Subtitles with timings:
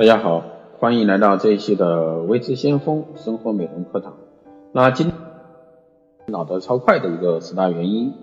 [0.00, 0.42] 大家好，
[0.78, 4.14] 欢迎来到这一期的微知先锋生活美容课堂。
[4.72, 5.12] 那今
[6.26, 8.14] 老得超快的一个十大原因。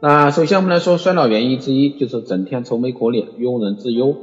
[0.00, 4.16] 那首先我们来说衰老原因之一就是整天愁眉苦脸、庸人自忧。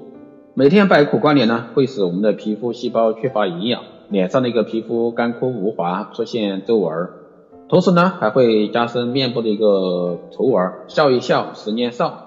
[0.56, 7.08] 每天摆苦瓜脸呢，会使我们的皮肤细胞缺乏营养，脸上的一个皮肤干枯无华，出现皱纹。
[7.70, 10.74] 同时呢，还会加深面部的一个皱纹。
[10.90, 12.27] 笑一笑，十年少。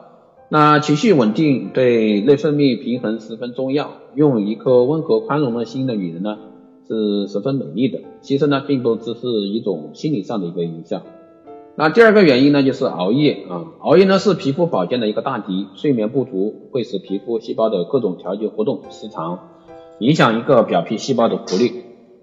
[0.52, 3.92] 那情绪稳定对内分泌平衡十分重要。
[4.16, 6.36] 用一颗温和宽容的心的女人呢，
[6.88, 8.00] 是十分美丽的。
[8.20, 11.02] 其实呢，并不只是一种心理上的一个影响。
[11.76, 13.66] 那第二个原因呢，就是熬夜啊。
[13.78, 15.68] 熬夜呢是皮肤保健的一个大敌。
[15.76, 19.38] 睡眠不足会使皮肤细胞的各种调节活动失常，
[20.01, 21.70] 影响一个表皮细胞的活力。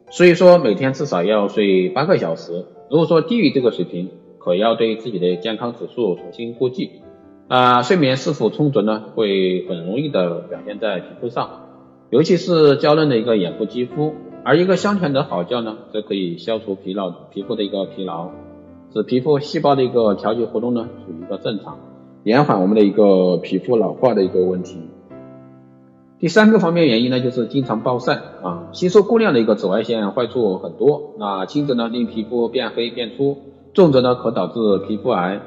[0.10, 2.66] 所以说，每天至少要睡八个小时。
[2.92, 6.92] 如果说低于这个水平，可要对自己的健康指数重新估计。
[7.48, 9.06] 啊，睡眠是否充足呢？
[9.16, 11.50] 会很容易的表现在皮肤上，
[12.10, 14.14] 尤其是娇嫩的一个眼部肌肤。
[14.44, 18.32] 而一个香甜的好觉呢，则可以消除疲劳皮肤的一个疲劳，
[18.94, 21.80] 使皮肤细胞的一个调节活动呢处于一个正常，
[22.24, 24.80] 延缓我们的一个皮肤老化的一个问题。
[26.20, 31.14] 第三个方面原因呢，就是经常暴晒啊，吸收过量的一个紫外线坏处很多。
[31.18, 33.38] 那轻则呢令皮肤变黑变粗，
[33.74, 35.40] 重则呢可导致皮肤癌。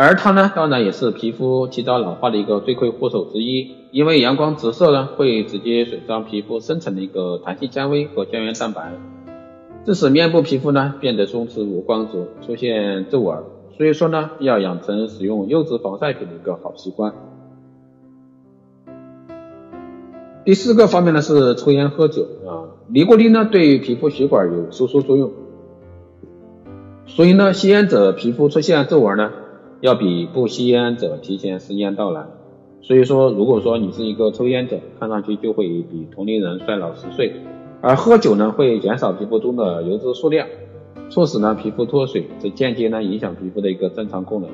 [0.00, 8.92] 而它呢，当然也是皮肤提早老化的一个罪魁祸首之一，因为阳光直射呢，会直接损伤皮肤生成的一个弹性纤维和胶原蛋白，
[9.84, 13.42] 致使面部皮肤呢变得松弛无光泽，出现皱纹。
[13.76, 17.12] 所以说呢，要养成使用优质防晒品的一个好习惯。
[20.44, 25.32] 第四个方面呢是抽烟喝酒啊，尼古丁呢对皮肤血管有收缩作用，
[27.06, 29.32] 所以呢，吸烟者皮肤出现皱纹呢。
[29.80, 32.26] 要比不吸烟者提前时间到来，
[32.82, 37.32] 所以说，如果说你是一个抽烟者，看上去就会比同龄人衰老十岁。
[37.80, 40.48] 而喝酒呢，会减少皮肤中的油脂数量，
[41.10, 44.50] 促使呢皮肤脱水，这间接呢影响皮肤的一个正常功能。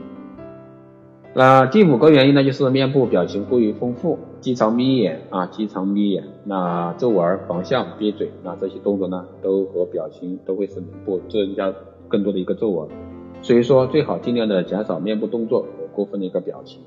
[1.33, 11.73] 那第五个原因呢，就是面部表情过于丰富，经常眯眼啊，经常眯眼，那皱纹、仿相、憋嘴，那这些动作呢，都和表情都会使脸部增加
[12.09, 12.87] 更多的一个皱纹。
[13.45, 16.81] 所以说，最好尽量的减少面部动作和过分的一个表情。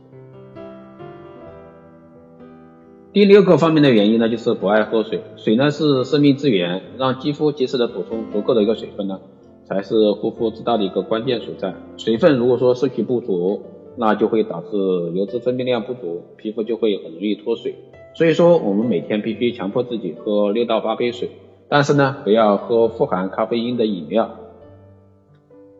[3.14, 5.22] 第六个方面的原因呢，就是不爱喝水。
[5.36, 9.20] 水呢是生命之源，让肌肤及时的补充足够的一个水分呢，
[9.66, 11.76] 才是护肤之道的一个关键所在。
[11.96, 13.62] 水分如果说摄取不足，
[13.96, 14.76] 那就会导致
[15.14, 17.76] 油脂分泌量不足，皮肤就会很容易脱水。
[18.16, 21.30] 所以说，我们每天必须强迫自己喝六到八杯水，
[21.70, 24.40] 但是呢，不要喝富含咖啡因的饮料。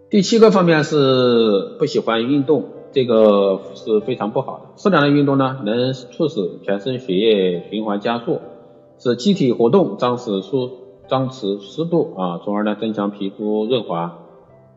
[0.10, 2.64] 第七个方面是不喜欢运动，
[2.94, 4.64] 这个是非常不好的。
[4.78, 8.40] 适量的运动呢，能促使全身血液循环加速，
[8.98, 10.72] 使机体活动张弛舒
[11.10, 14.20] 张弛湿度啊，从而呢增强皮肤润滑，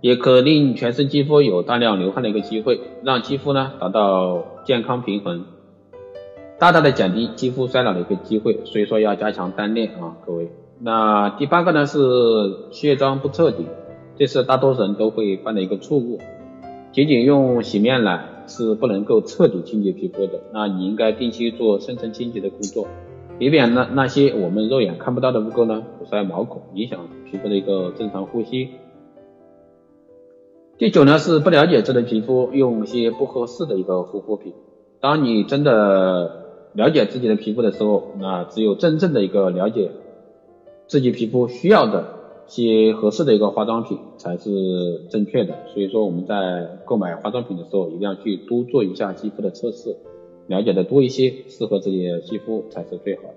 [0.00, 5.44] 也可令全身肌肤有大量流汗的一个机会，让肌肤呢达到健康平衡，
[6.58, 8.64] 大大的减低肌肤衰老的一个机会。
[8.64, 10.50] 所以说要加强锻炼啊，各位。
[10.80, 12.00] 那第八个呢是
[12.72, 13.66] 卸妆不彻底。
[14.20, 16.18] 这是大多数人都会犯的一个错误，
[16.92, 20.40] 仅仅用洗面奶是不能够彻底清洁皮肤的。
[20.52, 22.86] 那你应该定期做深层清洁的工作，
[23.38, 28.68] 以免那那些我们肉眼看不到的污垢呢堵塞毛孔，影响皮肤的一个正常呼吸。
[30.76, 34.52] 第九呢是不了解自己的皮肤，用一些不合适的一个护肤品。
[35.00, 39.92] 当你真的了解自己的皮肤的时候，那只有真正的一个了解
[40.86, 42.19] 自己皮肤需要的。
[42.50, 44.50] 些合适的一个化妆品才是
[45.08, 49.96] 正确的，所以说我们在购买化妆品的时候，一定要去多做一下肌肤的测试，
[50.48, 53.36] 了解的多一些，适合自己的肌肤才是最好的。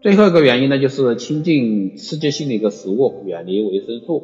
[0.00, 4.22] 最后一个原因呢，就是亲近刺激性的一个食物，远离维生素。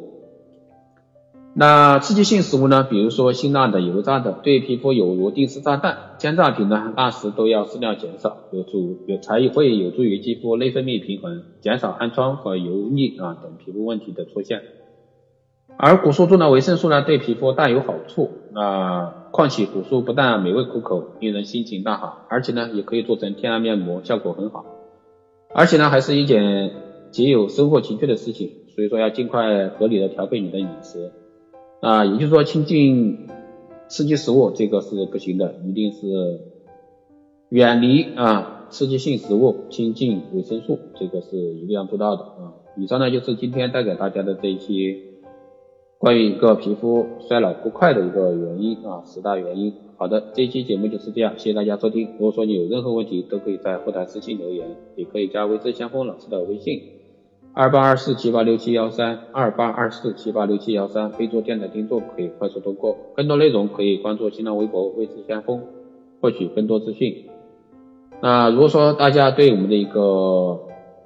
[1.57, 2.83] 那刺激性食物呢？
[2.83, 6.15] 比如说辛辣的、油炸的，对皮肤有如定时炸弹。
[6.17, 14.63] 煎炸品呢，那时都要适量减少，有助有才会有助于肌肤内分泌平衡，减少暗疮和油腻啊等皮肤问题的出现。
[15.77, 18.31] 而果蔬中的维生素呢，对皮肤大有好处。
[18.51, 24.65] 那况且果蔬不但美味可口，令人心情大好，而且呢，也可以做成天然面膜，效果很好。
[25.53, 26.73] 而且呢，还是一件
[27.11, 28.51] 极有生活情趣的事情。
[28.75, 31.13] 所以说，要尽快合理的调配你的饮食。
[31.85, 33.27] 啊，也就是说，亲近
[33.87, 36.41] 刺激食物这个是不行的，一定是
[37.49, 42.53] 远离啊刺激性食物，亲近维生素，这个是一定要做到的啊。
[42.75, 44.99] 以上呢就是今天带给大家的这一期
[45.99, 49.71] 关于一个皮肤衰老不快的一个原因啊，十大原因。
[49.97, 52.13] 好的，这一期节目就是这样，谢谢大家收听。
[52.13, 56.81] 如果说你有任何问题，都可以在后台私信留言，也可以加微知先锋老师的微信
[57.57, 62.97] 二八二四七八六七幺三二八二四七八六七幺三，备注电台听众可以快速通过。
[63.15, 65.61] 更多内容可以关注新浪微博未知先锋，
[66.19, 67.23] 获取更多资讯。
[68.21, 70.59] 那如果说大家对我们的一个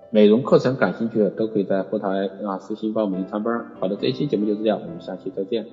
[0.09, 2.07] 美容课程感兴趣的，都可以在后台
[2.43, 3.67] 啊私信报名参班。
[3.79, 5.67] 好的，这一期节目就是这样，我们下期再见。